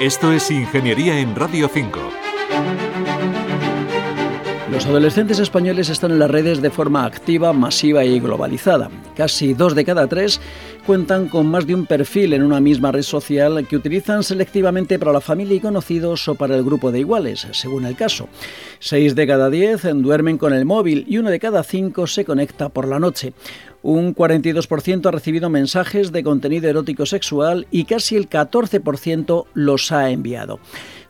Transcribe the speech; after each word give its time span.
Esto 0.00 0.32
es 0.32 0.50
Ingeniería 0.50 1.20
en 1.20 1.36
Radio 1.36 1.68
5. 1.68 2.00
Los 4.72 4.86
adolescentes 4.86 5.38
españoles 5.40 5.90
están 5.90 6.12
en 6.12 6.18
las 6.18 6.30
redes 6.30 6.62
de 6.62 6.70
forma 6.70 7.04
activa, 7.04 7.52
masiva 7.52 8.02
y 8.02 8.18
globalizada. 8.18 8.88
Casi 9.14 9.52
dos 9.52 9.74
de 9.74 9.84
cada 9.84 10.06
tres 10.06 10.40
cuentan 10.86 11.28
con 11.28 11.48
más 11.48 11.66
de 11.66 11.74
un 11.74 11.84
perfil 11.84 12.32
en 12.32 12.42
una 12.42 12.60
misma 12.60 12.92
red 12.92 13.02
social 13.02 13.66
que 13.68 13.76
utilizan 13.76 14.22
selectivamente 14.22 14.98
para 14.98 15.12
la 15.12 15.20
familia 15.20 15.56
y 15.56 15.60
conocidos 15.60 16.26
o 16.28 16.34
para 16.34 16.56
el 16.56 16.64
grupo 16.64 16.90
de 16.90 17.00
iguales, 17.00 17.46
según 17.50 17.84
el 17.84 17.94
caso. 17.94 18.30
Seis 18.78 19.14
de 19.14 19.26
cada 19.26 19.50
diez 19.50 19.82
duermen 19.82 20.38
con 20.38 20.54
el 20.54 20.64
móvil 20.64 21.04
y 21.08 21.18
uno 21.18 21.28
de 21.28 21.38
cada 21.38 21.62
cinco 21.62 22.06
se 22.06 22.24
conecta 22.24 22.70
por 22.70 22.88
la 22.88 22.98
noche. 22.98 23.34
Un 23.82 24.14
42% 24.14 25.06
ha 25.06 25.10
recibido 25.10 25.48
mensajes 25.48 26.12
de 26.12 26.22
contenido 26.22 26.68
erótico 26.68 27.06
sexual 27.06 27.66
y 27.70 27.84
casi 27.84 28.16
el 28.16 28.28
14% 28.28 29.46
los 29.54 29.92
ha 29.92 30.10
enviado. 30.10 30.60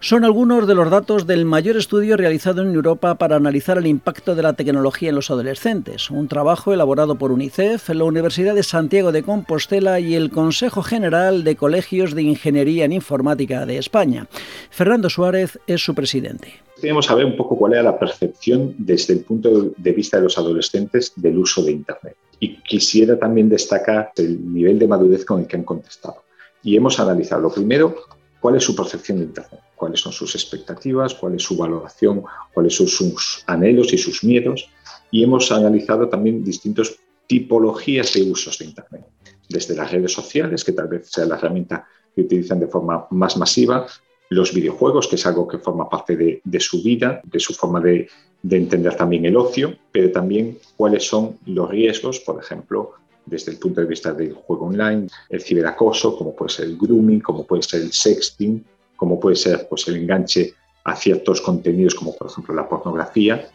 Son 0.02 0.24
algunos 0.24 0.66
de 0.66 0.74
los 0.74 0.88
datos 0.88 1.26
del 1.26 1.44
mayor 1.44 1.76
estudio 1.76 2.16
realizado 2.16 2.62
en 2.62 2.72
Europa 2.72 3.16
para 3.16 3.36
analizar 3.36 3.76
el 3.76 3.86
impacto 3.86 4.34
de 4.34 4.42
la 4.42 4.54
tecnología 4.54 5.10
en 5.10 5.16
los 5.16 5.30
adolescentes, 5.30 6.10
un 6.10 6.26
trabajo 6.26 6.72
elaborado 6.72 7.16
por 7.16 7.32
UNICEF, 7.32 7.90
la 7.90 8.04
Universidad 8.04 8.54
de 8.54 8.62
Santiago 8.62 9.12
de 9.12 9.24
Compostela 9.24 10.00
y 10.00 10.14
el 10.14 10.30
Consejo 10.30 10.82
General 10.82 11.44
de 11.44 11.56
Colegios 11.56 12.14
de 12.14 12.22
Ingeniería 12.22 12.86
en 12.86 12.92
Informática 12.92 13.66
de 13.66 13.76
España. 13.76 14.26
Fernando 14.70 15.10
Suárez 15.10 15.58
es 15.66 15.84
su 15.84 15.94
presidente. 15.94 16.54
Queremos 16.80 17.04
saber 17.04 17.26
un 17.26 17.36
poco 17.36 17.58
cuál 17.58 17.74
era 17.74 17.82
la 17.82 17.98
percepción 17.98 18.74
desde 18.78 19.12
el 19.12 19.20
punto 19.20 19.70
de 19.76 19.92
vista 19.92 20.16
de 20.16 20.22
los 20.22 20.38
adolescentes 20.38 21.12
del 21.16 21.36
uso 21.36 21.62
de 21.62 21.72
Internet. 21.72 22.16
Y 22.40 22.56
quisiera 22.62 23.18
también 23.18 23.48
destacar 23.48 24.12
el 24.16 24.52
nivel 24.52 24.78
de 24.78 24.88
madurez 24.88 25.24
con 25.24 25.40
el 25.40 25.46
que 25.46 25.56
han 25.56 25.62
contestado. 25.62 26.24
Y 26.62 26.76
hemos 26.76 26.98
analizado, 26.98 27.42
lo 27.42 27.52
primero, 27.52 27.94
cuál 28.40 28.56
es 28.56 28.64
su 28.64 28.74
percepción 28.74 29.18
de 29.18 29.24
Internet, 29.24 29.60
cuáles 29.76 30.00
son 30.00 30.12
sus 30.12 30.34
expectativas, 30.34 31.14
cuál 31.14 31.34
es 31.34 31.42
su 31.42 31.56
valoración, 31.56 32.22
cuáles 32.52 32.74
son 32.74 32.88
sus 32.88 33.44
anhelos 33.46 33.92
y 33.92 33.98
sus 33.98 34.24
miedos. 34.24 34.68
Y 35.10 35.22
hemos 35.22 35.52
analizado 35.52 36.08
también 36.08 36.42
distintas 36.42 36.96
tipologías 37.26 38.12
de 38.14 38.22
usos 38.22 38.58
de 38.58 38.64
Internet, 38.64 39.06
desde 39.48 39.76
las 39.76 39.92
redes 39.92 40.12
sociales, 40.12 40.64
que 40.64 40.72
tal 40.72 40.88
vez 40.88 41.08
sea 41.10 41.26
la 41.26 41.36
herramienta 41.36 41.86
que 42.14 42.22
utilizan 42.22 42.58
de 42.58 42.66
forma 42.66 43.06
más 43.10 43.36
masiva, 43.36 43.86
los 44.30 44.54
videojuegos, 44.54 45.08
que 45.08 45.16
es 45.16 45.26
algo 45.26 45.46
que 45.46 45.58
forma 45.58 45.88
parte 45.88 46.16
de, 46.16 46.60
su 46.60 46.82
vida, 46.82 47.20
de 47.24 47.40
su 47.40 47.52
forma 47.52 47.80
de, 47.80 48.08
de 48.42 48.56
entender 48.56 48.96
también 48.96 49.26
el 49.26 49.36
ocio, 49.36 49.76
pero 49.92 50.10
también 50.10 50.58
cuáles 50.76 51.06
son 51.06 51.38
los 51.46 51.68
riesgos, 51.68 52.20
por 52.20 52.42
ejemplo, 52.42 52.92
desde 53.26 53.52
el 53.52 53.58
punto 53.58 53.80
de 53.80 53.86
vista 53.86 54.12
del 54.12 54.32
juego 54.32 54.66
online, 54.66 55.08
el 55.28 55.40
ciberacoso, 55.40 56.16
como 56.16 56.34
puede 56.34 56.50
ser 56.50 56.66
el 56.66 56.78
grooming, 56.78 57.20
como 57.20 57.46
puede 57.46 57.62
ser 57.62 57.82
el 57.82 57.92
sexting, 57.92 58.64
como 58.96 59.20
puede 59.20 59.36
ser 59.36 59.66
pues, 59.68 59.86
el 59.88 59.96
enganche 59.96 60.54
a 60.84 60.96
ciertos 60.96 61.40
contenidos 61.40 61.94
como 61.94 62.16
por 62.16 62.28
ejemplo 62.28 62.54
la 62.54 62.68
pornografía, 62.68 63.48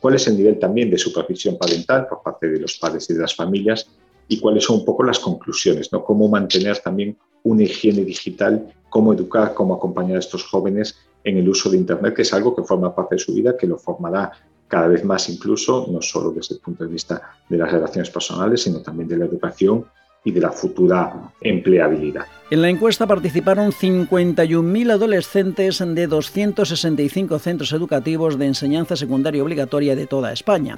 cuál 0.00 0.16
es 0.16 0.26
el 0.26 0.36
nivel 0.36 0.58
también 0.58 0.90
de 0.90 0.98
supervisión 0.98 1.56
parental 1.56 2.08
por 2.08 2.22
parte 2.22 2.48
de 2.48 2.58
los 2.58 2.76
padres 2.76 3.08
y 3.08 3.14
de 3.14 3.20
las 3.20 3.34
familias 3.34 3.88
y 4.28 4.40
cuáles 4.40 4.64
son 4.64 4.80
un 4.80 4.84
poco 4.84 5.04
las 5.04 5.18
conclusiones, 5.18 5.92
¿no? 5.92 6.04
cómo 6.04 6.28
mantener 6.28 6.78
también 6.78 7.16
una 7.44 7.62
higiene 7.62 8.04
digital, 8.04 8.72
cómo 8.88 9.12
educar, 9.12 9.54
cómo 9.54 9.74
acompañar 9.74 10.16
a 10.16 10.20
estos 10.20 10.44
jóvenes 10.44 10.96
en 11.24 11.38
el 11.38 11.48
uso 11.48 11.70
de 11.70 11.76
Internet, 11.76 12.14
que 12.14 12.22
es 12.22 12.32
algo 12.32 12.54
que 12.54 12.62
forma 12.62 12.94
parte 12.94 13.16
de 13.16 13.18
su 13.20 13.34
vida, 13.34 13.56
que 13.56 13.66
lo 13.66 13.78
formará 13.78 14.32
cada 14.68 14.88
vez 14.88 15.04
más 15.04 15.28
incluso, 15.28 15.86
no 15.90 16.00
solo 16.00 16.30
desde 16.30 16.54
el 16.54 16.60
punto 16.60 16.84
de 16.84 16.90
vista 16.90 17.20
de 17.48 17.58
las 17.58 17.70
relaciones 17.70 18.10
personales, 18.10 18.62
sino 18.62 18.80
también 18.80 19.08
de 19.08 19.18
la 19.18 19.26
educación 19.26 19.84
y 20.24 20.32
de 20.32 20.40
la 20.40 20.50
futura 20.50 21.32
empleabilidad. 21.40 22.26
En 22.52 22.60
la 22.60 22.68
encuesta 22.68 23.06
participaron 23.06 23.72
51.000 23.72 24.90
adolescentes 24.90 25.78
de 25.78 26.06
265 26.06 27.38
centros 27.38 27.72
educativos 27.72 28.38
de 28.38 28.44
enseñanza 28.44 28.94
secundaria 28.94 29.42
obligatoria 29.42 29.96
de 29.96 30.06
toda 30.06 30.34
España. 30.34 30.76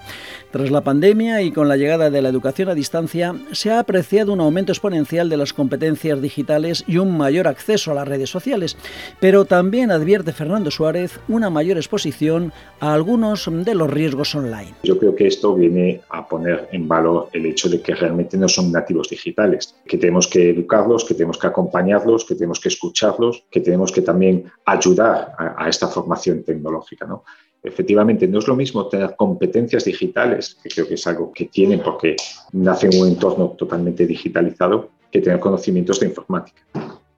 Tras 0.53 0.71
la 0.71 0.83
pandemia 0.83 1.43
y 1.43 1.51
con 1.51 1.67
la 1.67 1.77
llegada 1.77 2.11
de 2.11 2.23
la 2.23 2.29
educación 2.29 2.69
a 2.69 2.77
distancia, 2.77 3.35
se 3.51 3.73
ha 3.73 3.81
apreciado 3.81 4.33
un 4.33 4.39
aumento 4.39 4.71
exponencial 4.71 5.29
de 5.29 5.37
las 5.37 5.53
competencias 5.53 6.23
digitales 6.23 6.85
y 6.87 6.99
un 6.99 7.17
mayor 7.17 7.49
acceso 7.49 7.91
a 7.91 7.95
las 7.95 8.07
redes 8.07 8.31
sociales. 8.31 8.77
Pero 9.19 9.45
también 9.45 9.91
advierte 9.91 10.33
Fernando 10.33 10.71
Suárez 10.71 11.19
una 11.27 11.51
mayor 11.51 11.77
exposición 11.77 12.53
a 12.79 12.95
algunos 12.95 13.51
de 13.51 13.75
los 13.75 13.91
riesgos 13.91 14.33
online. 14.37 14.75
Yo 14.85 14.97
creo 14.97 15.17
que 15.17 15.27
esto 15.27 15.57
viene 15.57 16.03
a 16.09 16.25
poner 16.29 16.69
en 16.71 16.87
valor 16.87 17.31
el 17.33 17.47
hecho 17.47 17.69
de 17.69 17.81
que 17.81 17.97
realmente 17.97 18.37
no 18.37 18.49
son 18.49 18.71
nativos 18.71 19.09
digitales, 19.09 19.75
que 19.87 19.99
tenemos 19.99 20.29
que 20.29 20.51
educarlos, 20.51 21.05
que 21.05 21.15
tenemos 21.15 21.37
que 21.37 21.49
acompañarlos 21.49 21.64
acompañarlos, 21.65 22.25
que 22.25 22.35
tenemos 22.35 22.61
que 22.61 22.69
escucharlos, 22.69 23.45
que 23.51 23.61
tenemos 23.61 23.91
que 23.91 24.03
también 24.03 24.45
ayudar 24.67 25.33
a, 25.39 25.69
esta 25.69 25.89
formación 25.89 26.43
tecnológica. 26.45 27.07
¿no? 27.07 27.25
Efectivamente, 27.63 28.29
no 28.29 28.39
es 28.39 28.49
lo 28.49 28.55
mismo 28.55 28.89
tener 28.89 29.17
competencias 29.17 29.85
digitales, 29.85 30.57
que 30.63 30.69
creo 30.69 30.87
que 30.87 30.95
es 30.95 31.07
algo 31.07 31.33
que 31.33 31.47
tienen 31.47 31.81
porque 31.81 32.17
nacen 32.53 32.93
en 32.93 33.03
un 33.03 33.09
entorno 33.09 33.49
totalmente 33.57 34.07
digitalizado, 34.07 34.91
que 35.11 35.21
tener 35.21 35.41
conocimientos 35.41 36.01
de 36.01 36.07
informática. 36.07 36.63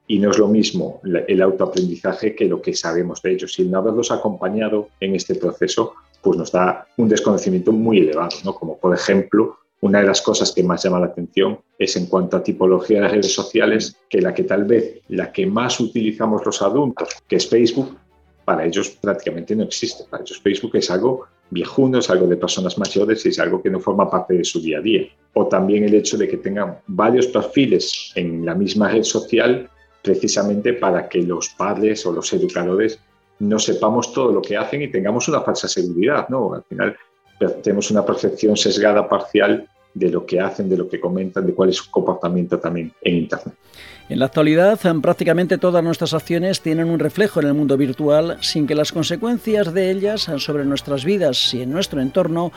Y 0.07 0.21
no 0.21 0.31
es 0.31 0.39
lo 0.39 0.47
mismo 0.47 1.01
el 1.03 1.43
autoaprendizaje 1.43 2.37
que 2.37 2.45
lo 2.45 2.63
que 2.63 2.75
sabemos 2.75 3.21
de 3.23 3.33
ellos. 3.33 3.59
Y 3.59 3.65
no 3.65 3.79
haberlos 3.79 4.13
acompañado 4.13 4.91
en 5.01 5.17
este 5.17 5.35
proceso, 5.35 5.95
pues 6.23 6.39
nos 6.39 6.53
da 6.53 6.87
un 6.97 7.09
desconocimiento 7.09 7.73
muy 7.73 7.99
elevado, 7.99 8.37
¿no? 8.45 8.55
como 8.55 8.79
por 8.79 8.95
ejemplo 8.95 9.59
una 9.81 10.01
de 10.01 10.07
las 10.07 10.23
cosas 10.23 10.53
que 10.53 10.63
más 10.63 10.83
llama 10.83 11.01
la 11.01 11.07
atención 11.07 11.61
es 11.79 11.97
en 11.97 12.07
cuanto 12.07 12.37
a 12.37 12.43
tipología 12.43 13.03
de 13.03 13.09
redes 13.09 13.35
sociales, 13.35 13.97
que 14.09 14.21
la 14.21 14.33
que 14.33 14.45
tal 14.45 14.65
vez 14.65 15.01
la 15.09 15.33
que 15.33 15.47
más 15.47 15.79
utilizamos 15.81 16.45
los 16.45 16.63
adultos, 16.63 17.09
que 17.29 17.37
es 17.37 17.49
Facebook, 17.49 17.97
para 18.45 18.65
ellos 18.65 18.91
prácticamente 18.91 19.55
no 19.55 19.65
existe. 19.65 20.05
Para 20.09 20.23
ellos 20.23 20.41
Facebook 20.41 20.77
es 20.77 20.91
algo 20.91 21.27
viejuno, 21.51 21.99
es 21.99 22.09
algo 22.09 22.27
de 22.27 22.37
personas 22.37 22.79
mayores 22.79 23.27
y 23.27 23.31
es 23.31 23.39
algo 23.39 23.61
que 23.61 23.71
no 23.71 23.81
forma 23.81 24.09
parte 24.09 24.35
de 24.35 24.45
su 24.45 24.61
día 24.61 24.79
a 24.79 24.81
día. 24.81 25.03
O 25.35 25.47
también 25.47 25.85
el 25.85 25.95
hecho 25.95 26.17
de 26.17 26.29
que 26.29 26.39
tengan 26.39 26.79
varios 26.87 27.27
perfiles 27.27 28.13
en 28.15 28.47
la 28.47 28.55
misma 28.55 28.89
red 28.89 29.03
social 29.03 29.69
precisamente 30.01 30.75
para 30.75 31.09
que 31.09 31.23
los 31.23 31.49
padres 31.51 32.07
o 32.07 32.13
los 32.13 32.33
educadores 32.33 33.01
no 33.41 33.59
sepamos 33.59 34.13
todo 34.13 34.33
lo 34.33 34.41
que 34.41 34.57
hacen 34.57 34.81
y 34.83 34.89
tengamos 34.89 35.29
una 35.29 35.43
falsa 35.43 35.69
seguridad, 35.69 36.29
¿no? 36.29 36.55
Al 36.55 36.63
final 36.63 36.97
tenemos 37.63 37.91
una 37.91 38.05
percepción 38.05 38.57
sesgada 38.57 39.09
parcial 39.09 39.69
de 39.97 40.11
lo 40.11 40.27
que 40.27 40.39
hacen, 40.41 40.69
de 40.69 40.77
lo 40.77 40.89
que 40.89 41.01
comentan, 41.01 41.47
de 41.47 41.55
cuál 41.55 41.71
es 41.71 41.77
su 41.77 41.91
comportamiento 41.91 42.59
también 42.59 42.93
en 43.01 43.17
Internet. 43.17 43.55
En 44.09 44.21
la 44.21 44.27
actualidad, 44.27 44.79
prácticamente 45.03 45.59
todas 45.59 45.83
nuestras 45.83 46.15
acciones 46.15 46.61
tienen 46.61 46.91
un 46.91 47.01
reflejo 47.01 47.41
en 47.41 47.49
el 47.49 47.55
mundo 47.55 47.77
virtual 47.77 48.37
sin 48.41 48.67
que 48.67 48.77
las 48.77 48.93
consecuencias 48.93 49.75
de 49.75 49.91
ellas 49.91 50.31
sobre 50.37 50.65
nuestras 50.65 51.05
vidas 51.05 51.53
y 51.55 51.63
en 51.63 51.73
nuestro 51.73 52.01
entorno 52.01 52.53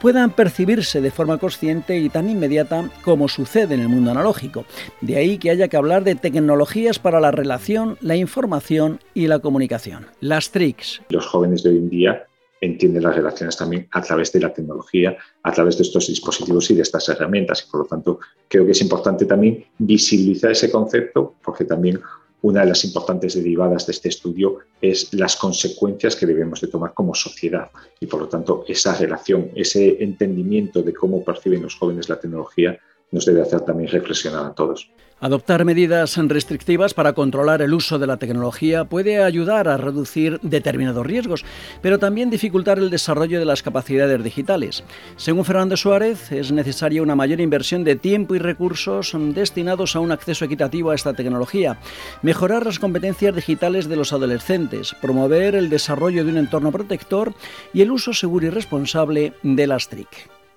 puedan 0.00 0.30
percibirse 0.30 1.02
de 1.02 1.10
forma 1.10 1.36
consciente 1.36 1.98
y 1.98 2.08
tan 2.08 2.30
inmediata 2.30 2.88
como 3.04 3.28
sucede 3.28 3.74
en 3.74 3.80
el 3.80 3.88
mundo 3.90 4.12
analógico. 4.12 4.64
De 5.02 5.16
ahí 5.16 5.36
que 5.36 5.50
haya 5.50 5.68
que 5.68 5.76
hablar 5.76 6.02
de 6.02 6.14
tecnologías 6.14 6.98
para 6.98 7.20
la 7.20 7.30
relación, 7.30 7.98
la 8.00 8.16
información 8.16 9.00
y 9.12 9.26
la 9.26 9.40
comunicación. 9.40 10.06
Las 10.20 10.50
TRICs. 10.50 11.02
Los 11.10 11.26
jóvenes 11.26 11.62
de 11.62 11.70
hoy 11.70 11.76
en 11.76 11.90
día 11.90 12.25
entiende 12.60 13.00
las 13.00 13.14
relaciones 13.14 13.56
también 13.56 13.88
a 13.90 14.00
través 14.00 14.32
de 14.32 14.40
la 14.40 14.52
tecnología, 14.52 15.16
a 15.42 15.52
través 15.52 15.76
de 15.76 15.82
estos 15.82 16.06
dispositivos 16.06 16.70
y 16.70 16.74
de 16.74 16.82
estas 16.82 17.08
herramientas. 17.08 17.64
Y 17.66 17.70
por 17.70 17.80
lo 17.80 17.86
tanto, 17.86 18.18
creo 18.48 18.64
que 18.64 18.72
es 18.72 18.80
importante 18.80 19.24
también 19.26 19.64
visibilizar 19.78 20.50
ese 20.50 20.70
concepto, 20.70 21.34
porque 21.42 21.64
también 21.64 22.00
una 22.42 22.60
de 22.60 22.68
las 22.68 22.84
importantes 22.84 23.34
derivadas 23.34 23.86
de 23.86 23.92
este 23.92 24.08
estudio 24.08 24.58
es 24.80 25.12
las 25.14 25.36
consecuencias 25.36 26.14
que 26.14 26.26
debemos 26.26 26.60
de 26.60 26.68
tomar 26.68 26.94
como 26.94 27.14
sociedad. 27.14 27.70
Y 27.98 28.06
por 28.06 28.20
lo 28.20 28.28
tanto, 28.28 28.64
esa 28.68 28.94
relación, 28.94 29.50
ese 29.54 30.02
entendimiento 30.02 30.82
de 30.82 30.94
cómo 30.94 31.24
perciben 31.24 31.62
los 31.62 31.74
jóvenes 31.74 32.08
la 32.08 32.20
tecnología, 32.20 32.78
nos 33.10 33.24
debe 33.24 33.42
hacer 33.42 33.60
también 33.60 33.90
reflexionar 33.90 34.46
a 34.46 34.54
todos. 34.54 34.90
Adoptar 35.18 35.64
medidas 35.64 36.14
restrictivas 36.18 36.92
para 36.92 37.14
controlar 37.14 37.62
el 37.62 37.72
uso 37.72 37.98
de 37.98 38.06
la 38.06 38.18
tecnología 38.18 38.84
puede 38.84 39.22
ayudar 39.22 39.66
a 39.66 39.78
reducir 39.78 40.38
determinados 40.42 41.06
riesgos, 41.06 41.42
pero 41.80 41.98
también 41.98 42.28
dificultar 42.28 42.78
el 42.78 42.90
desarrollo 42.90 43.38
de 43.38 43.46
las 43.46 43.62
capacidades 43.62 44.22
digitales. 44.22 44.84
Según 45.16 45.46
Fernando 45.46 45.78
Suárez, 45.78 46.32
es 46.32 46.52
necesaria 46.52 47.00
una 47.00 47.16
mayor 47.16 47.40
inversión 47.40 47.82
de 47.82 47.96
tiempo 47.96 48.34
y 48.34 48.40
recursos 48.40 49.16
destinados 49.32 49.96
a 49.96 50.00
un 50.00 50.12
acceso 50.12 50.44
equitativo 50.44 50.90
a 50.90 50.94
esta 50.94 51.14
tecnología, 51.14 51.80
mejorar 52.20 52.66
las 52.66 52.78
competencias 52.78 53.34
digitales 53.34 53.88
de 53.88 53.96
los 53.96 54.12
adolescentes, 54.12 54.94
promover 55.00 55.54
el 55.54 55.70
desarrollo 55.70 56.26
de 56.26 56.32
un 56.32 56.36
entorno 56.36 56.70
protector 56.70 57.32
y 57.72 57.80
el 57.80 57.90
uso 57.90 58.12
seguro 58.12 58.48
y 58.48 58.50
responsable 58.50 59.32
de 59.42 59.66
las 59.66 59.88
TRIC. 59.88 60.08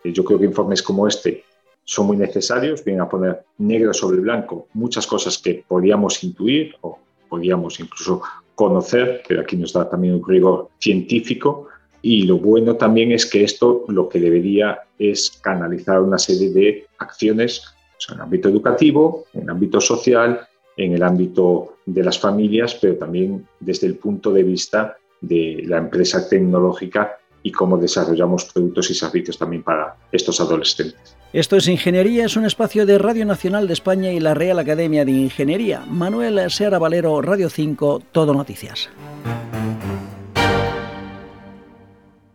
Yo 0.03 0.25
creo 0.25 0.39
que 0.39 0.45
informes 0.45 0.83
como 0.83 1.07
este 1.07 1.45
son 1.89 2.05
muy 2.05 2.17
necesarios, 2.17 2.83
vienen 2.85 3.01
a 3.01 3.09
poner 3.09 3.45
negro 3.57 3.95
sobre 3.95 4.19
blanco 4.19 4.67
muchas 4.73 5.07
cosas 5.07 5.39
que 5.39 5.63
podíamos 5.67 6.23
intuir 6.23 6.75
o 6.81 6.99
podíamos 7.27 7.79
incluso 7.79 8.21
conocer, 8.53 9.23
que 9.27 9.39
aquí 9.39 9.57
nos 9.57 9.73
da 9.73 9.89
también 9.89 10.13
un 10.13 10.27
rigor 10.27 10.69
científico. 10.77 11.67
Y 12.03 12.27
lo 12.27 12.37
bueno 12.37 12.75
también 12.75 13.11
es 13.11 13.25
que 13.25 13.43
esto 13.43 13.85
lo 13.87 14.07
que 14.07 14.19
debería 14.19 14.81
es 14.99 15.31
canalizar 15.41 15.99
una 15.99 16.19
serie 16.19 16.51
de 16.51 16.85
acciones 16.99 17.63
en 18.07 18.17
el 18.17 18.21
ámbito 18.21 18.49
educativo, 18.49 19.25
en 19.33 19.41
el 19.41 19.49
ámbito 19.49 19.81
social, 19.81 20.47
en 20.77 20.93
el 20.93 21.01
ámbito 21.01 21.77
de 21.87 22.03
las 22.03 22.19
familias, 22.19 22.75
pero 22.75 22.97
también 22.97 23.47
desde 23.59 23.87
el 23.87 23.95
punto 23.95 24.31
de 24.31 24.43
vista 24.43 24.95
de 25.21 25.63
la 25.65 25.79
empresa 25.79 26.29
tecnológica 26.29 27.18
y 27.43 27.51
cómo 27.51 27.77
desarrollamos 27.77 28.45
productos 28.45 28.89
y 28.91 28.93
servicios 28.93 29.37
también 29.37 29.63
para 29.63 29.95
estos 30.11 30.39
adolescentes. 30.41 31.15
Esto 31.31 31.57
es 31.57 31.67
Ingeniería, 31.67 32.25
es 32.25 32.35
un 32.35 32.45
espacio 32.45 32.85
de 32.85 32.97
Radio 32.97 33.25
Nacional 33.25 33.67
de 33.67 33.73
España 33.73 34.11
y 34.11 34.19
la 34.19 34.33
Real 34.33 34.57
Academia 34.57 35.05
de 35.05 35.11
Ingeniería. 35.11 35.83
Manuel 35.87 36.49
Seara 36.49 36.79
Valero, 36.79 37.21
Radio 37.21 37.49
5, 37.49 38.01
Todo 38.11 38.33
Noticias. 38.33 38.89